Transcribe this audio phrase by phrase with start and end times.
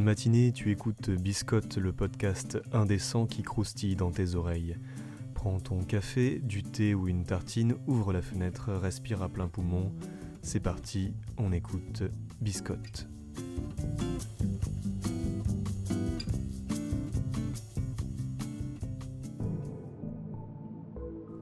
[0.00, 4.76] Matinée, tu écoutes Biscotte, le podcast indécent qui croustille dans tes oreilles.
[5.34, 9.92] Prends ton café, du thé ou une tartine, ouvre la fenêtre, respire à plein poumon.
[10.40, 12.02] C'est parti, on écoute
[12.40, 13.08] Biscotte.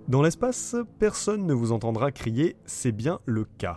[0.09, 3.77] Dans l'espace, personne ne vous entendra crier, c'est bien le cas.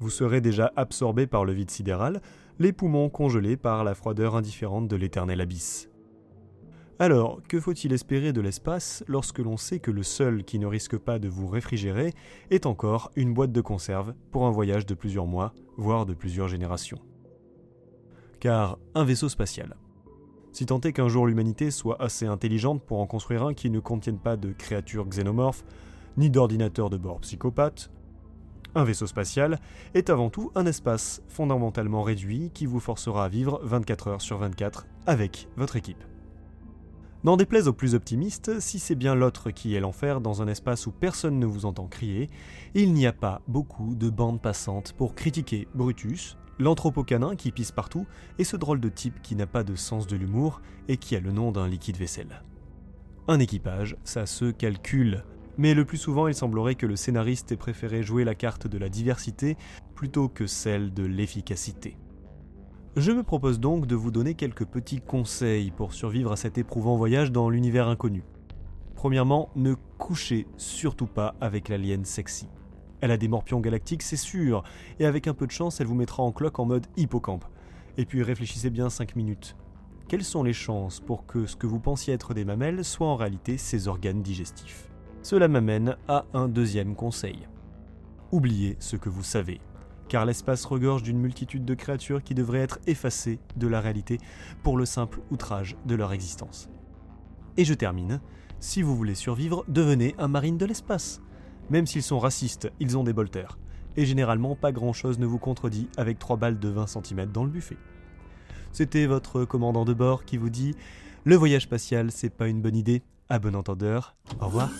[0.00, 2.20] Vous serez déjà absorbé par le vide sidéral,
[2.60, 5.90] les poumons congelés par la froideur indifférente de l'éternel abysse.
[6.98, 10.98] Alors, que faut-il espérer de l'espace lorsque l'on sait que le seul qui ne risque
[10.98, 12.12] pas de vous réfrigérer
[12.50, 16.48] est encore une boîte de conserve pour un voyage de plusieurs mois, voire de plusieurs
[16.48, 16.98] générations?
[18.40, 19.78] Car un vaisseau spatial,
[20.52, 23.80] si tant est qu'un jour l'humanité soit assez intelligente pour en construire un qui ne
[23.80, 25.64] contienne pas de créatures xénomorphes,
[26.18, 27.90] ni d'ordinateurs de bord psychopathes,
[28.74, 29.58] un vaisseau spatial
[29.94, 34.38] est avant tout un espace fondamentalement réduit qui vous forcera à vivre 24 heures sur
[34.38, 36.04] 24 avec votre équipe.
[37.22, 40.86] N'en déplaise aux plus optimistes, si c'est bien l'autre qui est l'enfer dans un espace
[40.86, 42.30] où personne ne vous entend crier,
[42.74, 48.06] il n'y a pas beaucoup de bandes passantes pour critiquer Brutus, l'anthropocanin qui pisse partout,
[48.38, 51.20] et ce drôle de type qui n'a pas de sens de l'humour et qui a
[51.20, 52.42] le nom d'un liquide vaisselle.
[53.28, 55.22] Un équipage, ça se calcule.
[55.58, 58.78] Mais le plus souvent, il semblerait que le scénariste ait préféré jouer la carte de
[58.78, 59.56] la diversité
[59.94, 61.96] plutôt que celle de l'efficacité.
[62.96, 66.96] Je me propose donc de vous donner quelques petits conseils pour survivre à cet éprouvant
[66.96, 68.24] voyage dans l'univers inconnu.
[68.96, 72.48] Premièrement, ne couchez surtout pas avec l'alien sexy.
[73.00, 74.62] Elle a des morpions galactiques, c'est sûr,
[74.98, 77.44] et avec un peu de chance, elle vous mettra en cloque en mode hippocampe.
[77.96, 79.56] Et puis réfléchissez bien 5 minutes.
[80.08, 83.16] Quelles sont les chances pour que ce que vous pensiez être des mamelles soit en
[83.16, 84.90] réalité ses organes digestifs?
[85.22, 87.46] Cela m'amène à un deuxième conseil.
[88.32, 89.60] Oubliez ce que vous savez,
[90.08, 94.18] car l'espace regorge d'une multitude de créatures qui devraient être effacées de la réalité
[94.62, 96.70] pour le simple outrage de leur existence.
[97.56, 98.20] Et je termine,
[98.60, 101.20] si vous voulez survivre, devenez un marine de l'espace.
[101.68, 103.58] Même s'ils sont racistes, ils ont des bolters.
[103.96, 107.44] Et généralement, pas grand chose ne vous contredit avec 3 balles de 20 cm dans
[107.44, 107.76] le buffet.
[108.72, 110.74] C'était votre commandant de bord qui vous dit
[111.24, 113.02] Le voyage spatial, c'est pas une bonne idée.
[113.28, 114.16] À bon entendeur.
[114.40, 114.70] Au revoir.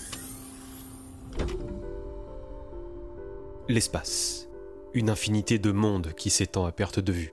[3.69, 4.49] L'espace.
[4.95, 7.33] Une infinité de mondes qui s'étend à perte de vue.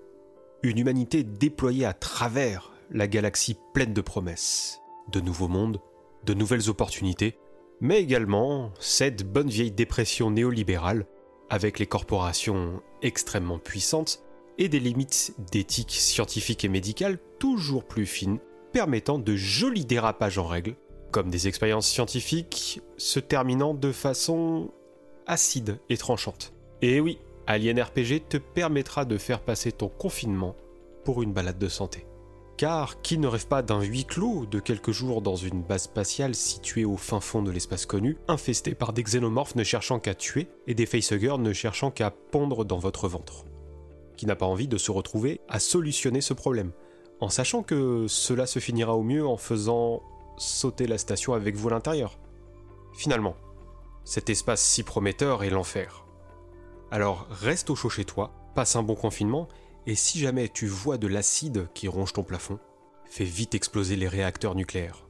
[0.62, 4.80] Une humanité déployée à travers la galaxie pleine de promesses.
[5.12, 5.82] De nouveaux mondes,
[6.26, 7.40] de nouvelles opportunités,
[7.82, 11.08] mais également cette bonne vieille dépression néolibérale,
[11.50, 14.24] avec les corporations extrêmement puissantes
[14.58, 18.40] et des limites d'éthique scientifique et médicale toujours plus fines,
[18.74, 20.76] permettant de jolis dérapages en règle,
[21.18, 24.70] comme des expériences scientifiques se terminant de façon
[25.26, 26.54] acide et tranchante.
[26.84, 27.18] Et oui,
[27.48, 30.56] Alien RPG te permettra de faire passer ton confinement
[31.04, 32.06] pour une balade de santé.
[32.56, 36.36] Car qui ne rêve pas d'un huis clos de quelques jours dans une base spatiale
[36.36, 40.48] située au fin fond de l'espace connu, infestée par des xénomorphes ne cherchant qu'à tuer
[40.68, 43.44] et des facehuggers ne cherchant qu'à pondre dans votre ventre
[44.18, 46.74] Qui n'a pas envie de se retrouver à solutionner ce problème,
[47.22, 50.04] en sachant que cela se finira au mieux en faisant
[50.38, 52.18] sauter la station avec vous à l'intérieur
[52.94, 53.36] Finalement,
[54.06, 56.06] cet espace si prometteur est l'enfer.
[56.90, 59.48] Alors reste au chaud chez toi, passe un bon confinement
[59.86, 62.60] et si jamais tu vois de l'acide qui ronge ton plafond,
[63.06, 65.08] fais vite exploser les réacteurs nucléaires.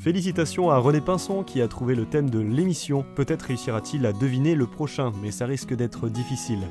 [0.00, 3.04] Félicitations à René Pinson qui a trouvé le thème de l'émission.
[3.16, 6.66] Peut-être réussira-t-il à deviner le prochain, mais ça risque d'être difficile.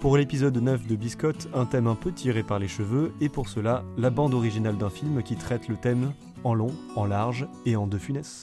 [0.00, 3.48] Pour l'épisode 9 de Biscotte, un thème un peu tiré par les cheveux, et pour
[3.48, 6.12] cela, la bande originale d'un film qui traite le thème
[6.44, 8.42] en long, en large et en deux funesses.